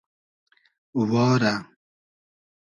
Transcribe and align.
وا 1.11 1.27
رۂ 1.43 1.53